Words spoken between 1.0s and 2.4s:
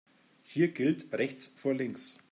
rechts vor links.